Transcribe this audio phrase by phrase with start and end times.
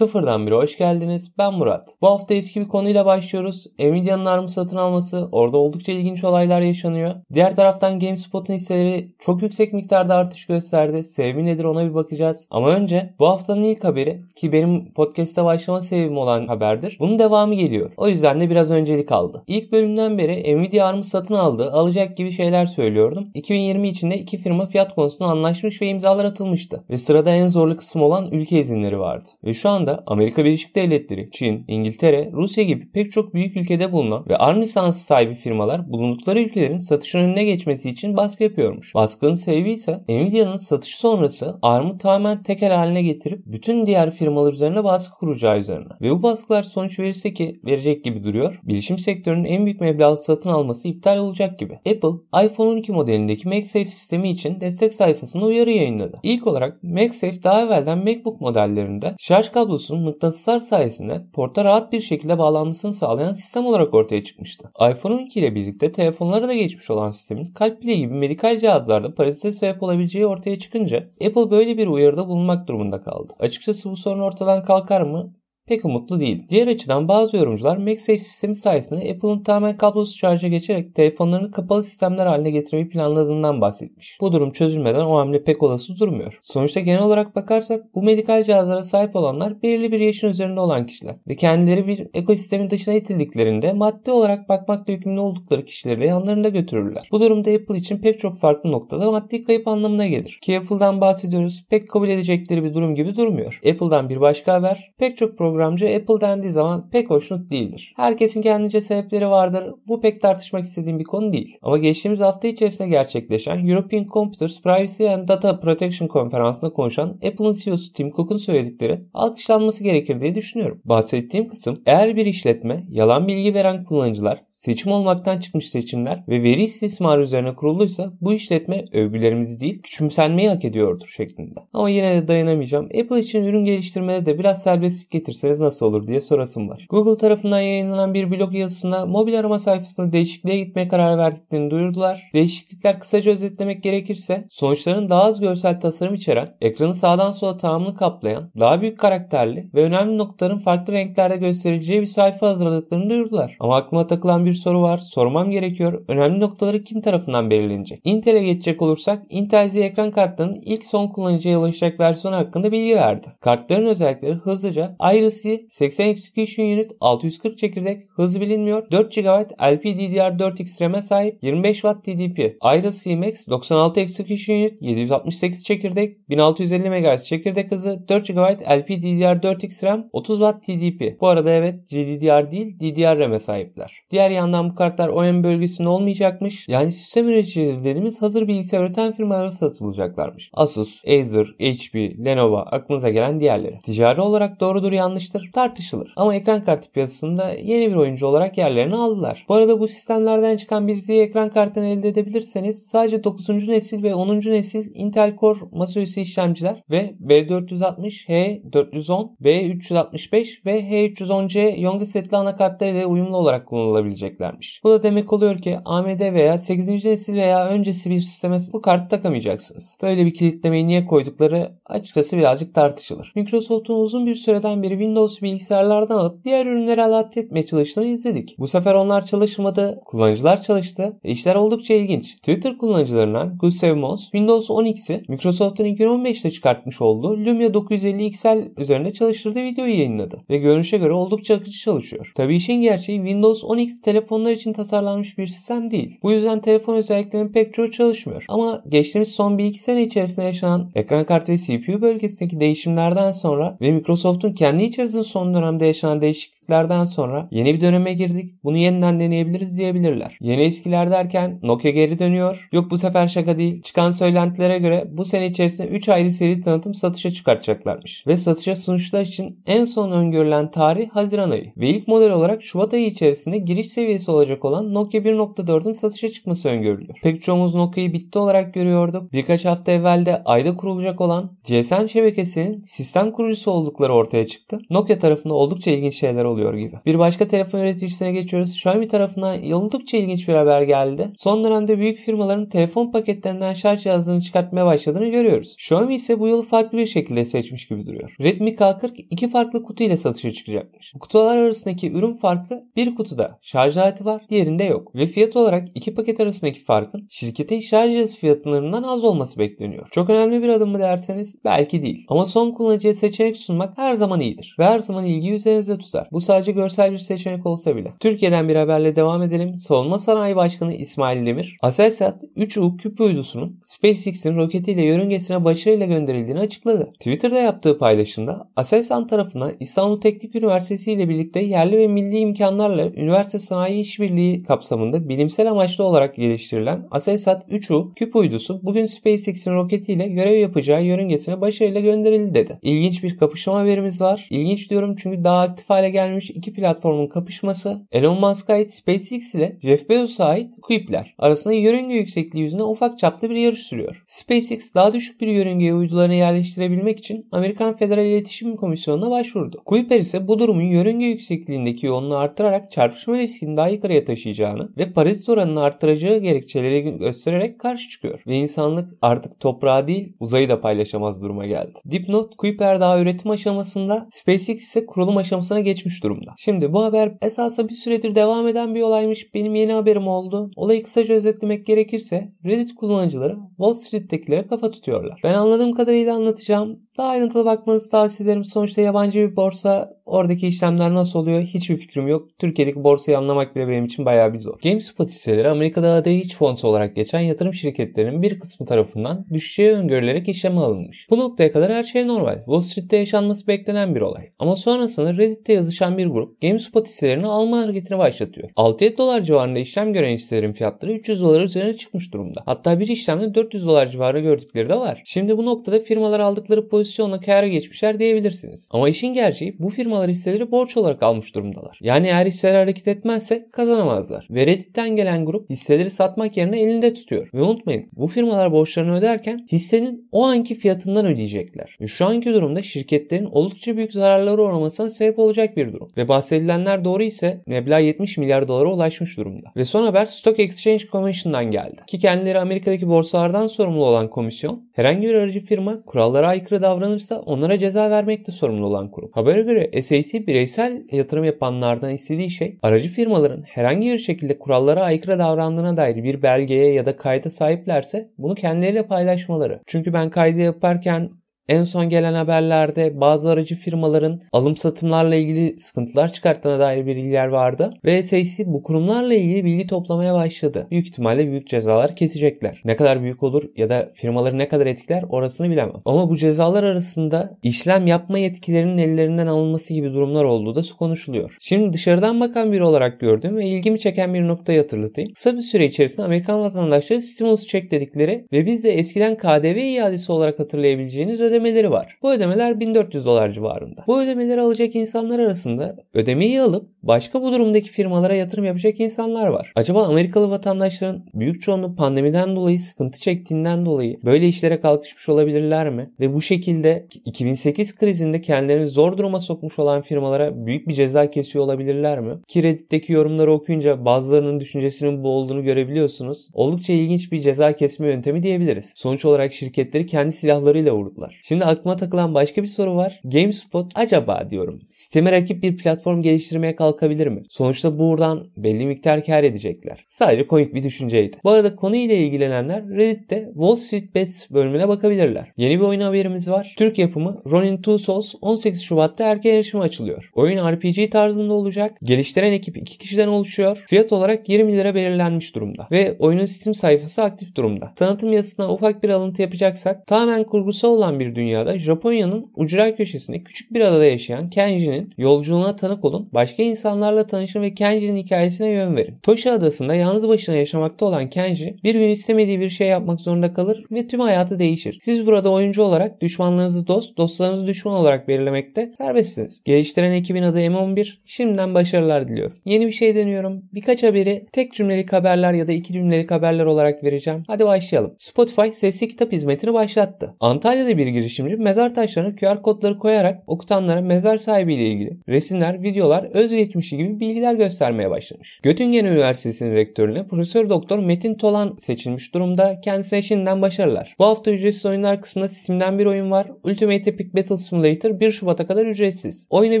[0.00, 1.32] Sıfırdan biri hoş geldiniz.
[1.38, 1.88] Ben Murat.
[2.00, 3.66] Bu hafta eski bir konuyla başlıyoruz.
[3.78, 7.14] Nvidia'nın ARM'ı satın alması, orada oldukça ilginç olaylar yaşanıyor.
[7.34, 11.04] Diğer taraftan GameSpot'un hisseleri çok yüksek miktarda artış gösterdi.
[11.04, 12.46] Sebebi nedir ona bir bakacağız.
[12.50, 16.96] Ama önce bu haftanın ilk haberi ki benim podcast'te başlama sebebim olan haberdir.
[17.00, 17.90] Bunun devamı geliyor.
[17.96, 19.44] O yüzden de biraz öncelik aldı.
[19.46, 23.28] İlk bölümden beri Nvidia ARM'ı satın aldı, alacak gibi şeyler söylüyordum.
[23.34, 26.84] 2020 içinde iki firma fiyat konusunda anlaşmış ve imzalar atılmıştı.
[26.90, 29.28] Ve sırada en zorlu kısım olan ülke izinleri vardı.
[29.44, 34.24] Ve şu anda Amerika Birleşik Devletleri, Çin, İngiltere, Rusya gibi pek çok büyük ülkede bulunan
[34.28, 38.94] ve ARM lisansı sahibi firmalar bulundukları ülkelerin satışın önüne geçmesi için baskı yapıyormuş.
[38.94, 44.84] Baskının sebebi ise Nvidia'nın satış sonrası ARM'ı tamamen tekel haline getirip bütün diğer firmalar üzerine
[44.84, 45.92] baskı kuracağı üzerine.
[46.00, 48.60] Ve bu baskılar sonuç verirse ki verecek gibi duruyor.
[48.64, 51.74] Bilişim sektörünün en büyük meblağlı satın alması iptal olacak gibi.
[51.74, 56.18] Apple iPhone 12 modelindeki MagSafe sistemi için destek sayfasında uyarı yayınladı.
[56.22, 59.48] İlk olarak MagSafe daha evvelden MacBook modellerinde şarj
[59.80, 64.70] kablosunun mıknatıslar sayesinde porta rahat bir şekilde bağlanmasını sağlayan sistem olarak ortaya çıkmıştı.
[64.90, 69.52] iPhone 12 ile birlikte telefonlara da geçmiş olan sistemin kalp bile gibi medikal cihazlarda parazite
[69.52, 73.32] sebep olabileceği ortaya çıkınca Apple böyle bir uyarıda bulunmak durumunda kaldı.
[73.38, 75.34] Açıkçası bu sorun ortadan kalkar mı?
[75.70, 76.42] Pek umutlu değil.
[76.48, 82.26] Diğer açıdan bazı yorumcular MagSafe sistemi sayesinde Apple'ın tamamen kablosuz şarja geçerek telefonlarını kapalı sistemler
[82.26, 84.18] haline getirmeyi planladığından bahsetmiş.
[84.20, 86.38] Bu durum çözülmeden o hamle pek olası durmuyor.
[86.42, 91.16] Sonuçta genel olarak bakarsak bu medikal cihazlara sahip olanlar belirli bir yaşın üzerinde olan kişiler
[91.28, 97.08] ve kendileri bir ekosistemin dışına itildiklerinde maddi olarak bakmakla yükümlü oldukları kişileri de yanlarında götürürler.
[97.12, 100.38] Bu durumda Apple için pek çok farklı noktada maddi kayıp anlamına gelir.
[100.42, 103.60] Ki Apple'dan bahsediyoruz pek kabul edecekleri bir durum gibi durmuyor.
[103.70, 107.92] Apple'dan bir başka haber pek çok program programcı Apple dendiği zaman pek hoşnut değildir.
[107.96, 109.74] Herkesin kendince sebepleri vardır.
[109.88, 111.58] Bu pek tartışmak istediğim bir konu değil.
[111.62, 117.92] Ama geçtiğimiz hafta içerisinde gerçekleşen European Computers Privacy and Data Protection konferansında konuşan Apple'ın CEO'su
[117.92, 120.80] Tim Cook'un söyledikleri alkışlanması gerekir diye düşünüyorum.
[120.84, 126.64] Bahsettiğim kısım eğer bir işletme yalan bilgi veren kullanıcılar seçim olmaktan çıkmış seçimler ve veri
[126.64, 131.60] istismarı üzerine kuruluysa bu işletme övgülerimizi değil küçümsenmeyi hak ediyordur şeklinde.
[131.72, 132.84] Ama yine de dayanamayacağım.
[132.84, 136.86] Apple için ürün geliştirmede de biraz serbestlik getirseniz nasıl olur diye sorasım var.
[136.90, 142.30] Google tarafından yayınlanan bir blog yazısında mobil arama sayfasında değişikliğe gitmeye karar verdiklerini duyurdular.
[142.34, 148.50] Değişiklikler kısaca özetlemek gerekirse sonuçların daha az görsel tasarım içeren, ekranı sağdan sola tamamını kaplayan,
[148.60, 153.56] daha büyük karakterli ve önemli noktaların farklı renklerde göstereceği bir sayfa hazırladıklarını duyurdular.
[153.60, 154.98] Ama aklıma takılan bir bir soru var.
[154.98, 156.04] Sormam gerekiyor.
[156.08, 158.00] Önemli noktaları kim tarafından belirlenecek?
[158.04, 163.26] Intel'e geçecek olursak Intel Z ekran kartlarının ilk son kullanıcıya ulaşacak versiyonu hakkında bilgi verdi.
[163.40, 165.40] Kartların özellikleri hızlıca Iris
[165.70, 172.38] 80 Execution Unit 640 çekirdek hızı bilinmiyor 4 GB LPDDR4X RAM'e sahip 25 Watt TDP
[172.76, 180.08] Iris Max 96 Execution Unit 768 çekirdek 1650 MHz çekirdek hızı 4 GB LPDDR4X RAM
[180.12, 184.00] 30 Watt TDP Bu arada evet GDDR değil DDR RAM'e sahipler.
[184.10, 186.68] Diğer yandan bu kartlar OEM bölgesinde olmayacakmış.
[186.68, 190.50] Yani sistem üreticileri dediğimiz hazır bilgisayar üreten firmalara satılacaklarmış.
[190.52, 193.78] Asus, Acer, HP, Lenovo aklınıza gelen diğerleri.
[193.78, 196.12] Ticari olarak doğrudur yanlıştır tartışılır.
[196.16, 199.44] Ama ekran kartı piyasasında yeni bir oyuncu olarak yerlerini aldılar.
[199.48, 203.68] Bu arada bu sistemlerden çıkan bir Z ekran kartını elde edebilirseniz sadece 9.
[203.68, 204.36] nesil ve 10.
[204.36, 213.06] nesil Intel Core masaüstü işlemciler ve B460, H410, B365 ve H310C Yonga setli anakartları ile
[213.06, 214.80] uyumlu olarak kullanılabilecek vereceklermiş.
[214.84, 217.04] Bu da demek oluyor ki AMD veya 8.
[217.04, 219.98] nesil veya öncesi bir sisteme bu kartı takamayacaksınız.
[220.02, 223.32] Böyle bir kilitlemeyi niye koydukları açıkçası birazcık tartışılır.
[223.36, 228.56] Microsoft'un uzun bir süreden beri Windows bilgisayarlardan alıp diğer ürünlere adapte etmeye çalıştığını izledik.
[228.58, 232.36] Bu sefer onlar çalışmadı, kullanıcılar çalıştı ve işler oldukça ilginç.
[232.36, 239.62] Twitter kullanıcılarından Gustav Moss, Windows 10X'i Microsoft'un 2015'te çıkartmış olduğu Lumia 950 XL üzerinde çalıştırdığı
[239.62, 242.32] videoyu yayınladı ve görünüşe göre oldukça akıcı çalışıyor.
[242.36, 246.18] Tabii işin gerçeği Windows 10X telefonlar için tasarlanmış bir sistem değil.
[246.22, 248.44] Bu yüzden telefon özelliklerinin pek çoğu çalışmıyor.
[248.48, 253.92] Ama geçtiğimiz son 1-2 sene içerisinde yaşanan ekran kartı ve CPU bölgesindeki değişimlerden sonra ve
[253.92, 258.64] Microsoft'un kendi içerisinde son dönemde yaşanan değişiklik değişikliklerden sonra yeni bir döneme girdik.
[258.64, 260.38] Bunu yeniden deneyebiliriz diyebilirler.
[260.40, 262.68] Yeni eskiler derken Nokia geri dönüyor.
[262.72, 263.82] Yok bu sefer şaka değil.
[263.82, 268.26] Çıkan söylentilere göre bu sene içerisinde 3 ayrı seri tanıtım satışa çıkartacaklarmış.
[268.26, 271.72] Ve satışa sunuşlar için en son öngörülen tarih Haziran ayı.
[271.76, 276.68] Ve ilk model olarak Şubat ayı içerisinde giriş seviyesi olacak olan Nokia 1.4'ün satışa çıkması
[276.68, 277.18] öngörülüyor.
[277.22, 279.32] Pek çoğumuz Nokia'yı bitti olarak görüyorduk.
[279.32, 284.78] Birkaç hafta evvel de ayda kurulacak olan GSM şebekesinin sistem kurucusu oldukları ortaya çıktı.
[284.90, 286.96] Nokia tarafında oldukça ilginç şeyler oluyor gibi.
[287.06, 288.70] Bir başka telefon üreticisine geçiyoruz.
[288.70, 291.32] Xiaomi tarafına oldukça ilginç bir haber geldi.
[291.36, 295.72] Son dönemde büyük firmaların telefon paketlerinden şarj cihazını çıkartmaya başladığını görüyoruz.
[295.72, 298.34] Xiaomi ise bu yolu farklı bir şekilde seçmiş gibi duruyor.
[298.40, 301.12] Redmi K40 iki farklı kutu ile satışa çıkacakmış.
[301.14, 305.14] Bu kutular arasındaki ürün farkı bir kutuda şarj aleti var, diğerinde yok.
[305.14, 310.08] Ve fiyat olarak iki paket arasındaki farkın şirketin şarj cihazı fiyatlarından az olması bekleniyor.
[310.10, 312.26] Çok önemli bir adım mı derseniz belki değil.
[312.28, 314.76] Ama son kullanıcıya seçenek sunmak her zaman iyidir.
[314.78, 316.28] Ve her zaman ilgi üzerinizde tutar.
[316.32, 318.12] Bu sadece görsel bir seçenek olsa bile.
[318.20, 319.76] Türkiye'den bir haberle devam edelim.
[319.76, 327.12] Savunma Sanayi Başkanı İsmail Demir, Aselsan 3U küp uydusunun SpaceX'in roketiyle yörüngesine başarıyla gönderildiğini açıkladı.
[327.12, 333.58] Twitter'da yaptığı paylaşımda Aselsan tarafından İstanbul Teknik Üniversitesi ile birlikte yerli ve milli imkanlarla üniversite
[333.58, 340.58] sanayi işbirliği kapsamında bilimsel amaçlı olarak geliştirilen Aselsan 3U küp uydusu bugün SpaceX'in roketiyle görev
[340.58, 342.78] yapacağı yörüngesine başarıyla gönderildi dedi.
[342.82, 344.48] İlginç bir kapışma haberimiz var.
[344.50, 349.78] İlginç diyorum çünkü daha aktif hale gelmiş iki platformun kapışması Elon Musk'a ait SpaceX ile
[349.82, 354.24] Jeff Bezos'a ait Kuip'ler arasında yörünge yüksekliği yüzünden ufak çaplı bir yarış sürüyor.
[354.26, 359.82] SpaceX daha düşük bir yörüngeye uydularını yerleştirebilmek için Amerikan Federal İletişim Komisyonu'na başvurdu.
[359.84, 365.48] Kuiper ise bu durumun yörünge yüksekliğindeki yoğunluğu arttırarak çarpışma riskini daha yukarıya taşıyacağını ve parazit
[365.48, 368.42] oranını arttıracağı gerekçeleri göstererek karşı çıkıyor.
[368.46, 371.98] Ve insanlık artık toprağı değil uzayı da paylaşamaz duruma geldi.
[372.10, 376.54] Dipnot Kuiper daha üretim aşamasında SpaceX ise kurulum aşamasına geçmiş durumda.
[376.58, 379.54] Şimdi bu haber esasa bir süredir devam eden bir olaymış.
[379.54, 380.70] Benim yeni haberim oldu.
[380.76, 385.40] Olayı kısaca özetlemek gerekirse Reddit kullanıcıları Wall Street'tekilere kafa tutuyorlar.
[385.44, 386.98] Ben anladığım kadarıyla anlatacağım.
[387.18, 388.64] Daha ayrıntılı bakmanızı tavsiye ederim.
[388.64, 392.48] Sonuçta yabancı bir borsa oradaki işlemler nasıl oluyor hiçbir fikrim yok.
[392.58, 394.78] Türkiye'deki borsayı anlamak bile benim için bayağı bir zor.
[394.82, 400.48] GameSpot hisseleri Amerika'da adı hiç fonds olarak geçen yatırım şirketlerinin bir kısmı tarafından düşeceği öngörülerek
[400.48, 401.26] işleme alınmış.
[401.30, 402.56] Bu noktaya kadar her şey normal.
[402.56, 404.48] Wall Street'te yaşanması beklenen bir olay.
[404.58, 408.70] Ama sonrasında Reddit'te yazışan bir grup GameSpot hisselerini alma hareketini başlatıyor.
[408.76, 412.62] 6-7 dolar civarında işlem gören hisselerin fiyatları 300 dolar üzerine çıkmış durumda.
[412.66, 415.22] Hatta bir işlemde 400 dolar civarı gördükleri de var.
[415.24, 418.88] Şimdi bu noktada firmalar aldıkları pozisyonla kâra geçmişler diyebilirsiniz.
[418.92, 421.98] Ama işin gerçeği bu firmalar hisseleri borç olarak almış durumdalar.
[422.02, 424.46] Yani eğer hisseler hareket etmezse kazanamazlar.
[424.50, 427.48] Ve Reddit'ten gelen grup hisseleri satmak yerine elinde tutuyor.
[427.54, 431.96] Ve unutmayın bu firmalar borçlarını öderken hissenin o anki fiyatından ödeyecekler.
[432.00, 436.12] Ve şu anki durumda şirketlerin oldukça büyük zararlara uğramasına sebep olacak bir durum.
[436.16, 439.72] Ve bahsedilenler doğru ise meblağ 70 milyar dolara ulaşmış durumda.
[439.76, 442.00] Ve son haber Stock Exchange Commission'dan geldi.
[442.06, 447.78] Ki kendileri Amerika'daki borsalardan sorumlu olan komisyon herhangi bir aracı firma kurallara aykırı davranırsa onlara
[447.78, 449.30] ceza vermekte sorumlu olan kurum.
[449.32, 455.38] Habere göre SAC bireysel yatırım yapanlardan istediği şey aracı firmaların herhangi bir şekilde kurallara aykırı
[455.38, 459.80] davrandığına dair bir belgeye ya da kayda sahiplerse bunu kendileriyle paylaşmaları.
[459.86, 461.30] Çünkü ben kaydı yaparken
[461.70, 467.94] en son gelen haberlerde bazı aracı firmaların alım satımlarla ilgili sıkıntılar çıkarttığına dair bilgiler vardı.
[468.04, 470.86] Ve SAC bu kurumlarla ilgili bilgi toplamaya başladı.
[470.90, 472.80] Büyük ihtimalle büyük cezalar kesecekler.
[472.84, 475.96] Ne kadar büyük olur ya da firmaları ne kadar etkiler orasını bilemem.
[476.04, 481.56] Ama bu cezalar arasında işlem yapma yetkilerinin ellerinden alınması gibi durumlar olduğu da konuşuluyor.
[481.60, 485.32] Şimdi dışarıdan bakan biri olarak gördüğüm ve ilgimi çeken bir noktayı hatırlatayım.
[485.32, 490.32] Kısa bir süre içerisinde Amerikan vatandaşları stimulus check dedikleri ve biz de eskiden KDV iadesi
[490.32, 492.16] olarak hatırlayabileceğiniz ödeme ödemeleri var.
[492.22, 494.04] Bu ödemeler 1400 dolar civarında.
[494.06, 499.72] Bu ödemeleri alacak insanlar arasında ödemeyi alıp başka bu durumdaki firmalara yatırım yapacak insanlar var.
[499.76, 506.10] Acaba Amerikalı vatandaşların büyük çoğunluğu pandemiden dolayı sıkıntı çektiğinden dolayı böyle işlere kalkışmış olabilirler mi?
[506.20, 511.64] Ve bu şekilde 2008 krizinde kendilerini zor duruma sokmuş olan firmalara büyük bir ceza kesiyor
[511.64, 512.34] olabilirler mi?
[512.48, 516.48] Ki Reddit'teki yorumları okuyunca bazılarının düşüncesinin bu olduğunu görebiliyorsunuz.
[516.52, 518.92] Oldukça ilginç bir ceza kesme yöntemi diyebiliriz.
[518.96, 521.40] Sonuç olarak şirketleri kendi silahlarıyla vurdular.
[521.50, 523.20] Şimdi aklıma takılan başka bir soru var.
[523.24, 524.80] GameSpot acaba diyorum.
[524.90, 527.42] Sisteme rakip bir platform geliştirmeye kalkabilir mi?
[527.48, 530.04] Sonuçta buradan belli miktar kar edecekler.
[530.08, 531.36] Sadece komik bir düşünceydi.
[531.44, 535.52] Bu arada konuyla ilgilenenler Reddit'te Wall Street Bets bölümüne bakabilirler.
[535.56, 536.74] Yeni bir oyun haberimiz var.
[536.78, 540.30] Türk yapımı Ronin Two Souls 18 Şubat'ta erken erişime açılıyor.
[540.34, 541.98] Oyun RPG tarzında olacak.
[542.02, 543.84] Geliştiren ekip 2 kişiden oluşuyor.
[543.88, 545.88] Fiyat olarak 20 lira belirlenmiş durumda.
[545.90, 547.92] Ve oyunun Steam sayfası aktif durumda.
[547.96, 553.42] Tanıtım yazısına ufak bir alıntı yapacaksak tamamen kurgusal olan bir bir dünyada Japonya'nın ucra köşesinde
[553.42, 558.96] küçük bir adada yaşayan Kenji'nin yolculuğuna tanık olun, başka insanlarla tanışın ve Kenji'nin hikayesine yön
[558.96, 559.14] verin.
[559.22, 563.84] Toshi adasında yalnız başına yaşamakta olan Kenji bir gün istemediği bir şey yapmak zorunda kalır
[563.92, 564.98] ve tüm hayatı değişir.
[565.02, 569.62] Siz burada oyuncu olarak düşmanlarınızı dost, dostlarınızı düşman olarak belirlemekte serbestsiniz.
[569.64, 571.14] Geliştiren ekibin adı M11.
[571.24, 572.56] Şimdiden başarılar diliyorum.
[572.64, 573.62] Yeni bir şey deniyorum.
[573.74, 577.42] Birkaç haberi tek cümlelik haberler ya da iki cümlelik haberler olarak vereceğim.
[577.46, 578.14] Hadi başlayalım.
[578.18, 580.34] Spotify sesli kitap hizmetini başlattı.
[580.40, 586.96] Antalya'da bir girişimci mezar taşlarına QR kodları koyarak okutanlara mezar sahibiyle ilgili resimler, videolar, özgeçmişi
[586.96, 588.60] gibi bilgiler göstermeye başlamış.
[588.62, 592.80] Göttingen Üniversitesi'nin rektörüne Profesör Doktor Metin Tolan seçilmiş durumda.
[592.80, 594.14] Kendisine şimdiden başarılar.
[594.18, 596.46] Bu hafta ücretsiz oyunlar kısmında Steam'den bir oyun var.
[596.64, 599.46] Ultimate Epic Battle Simulator 1 Şubat'a kadar ücretsiz.
[599.50, 599.80] Oyunu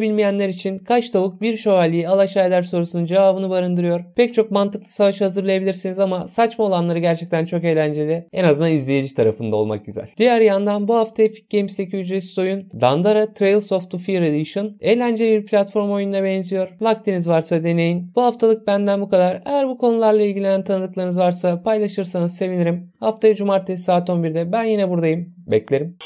[0.00, 4.04] bilmeyenler için kaç tavuk bir şövalyeyi alaşağı eder sorusunun cevabını barındırıyor.
[4.16, 8.26] Pek çok mantıklı savaş hazırlayabilirsiniz ama saçma olanları gerçekten çok eğlenceli.
[8.32, 10.06] En azından izleyici tarafında olmak güzel.
[10.16, 14.76] Diğer yandan bu hafta Epic Games'teki ücretsiz oyun Dandara Trails of the Fear Edition.
[14.80, 16.68] Eğlenceli bir platform oyununa benziyor.
[16.80, 18.12] Vaktiniz varsa deneyin.
[18.16, 19.42] Bu haftalık benden bu kadar.
[19.46, 22.92] Eğer bu konularla ilgilenen tanıdıklarınız varsa paylaşırsanız sevinirim.
[23.00, 25.34] Haftaya cumartesi saat 11'de ben yine buradayım.
[25.50, 25.96] Beklerim.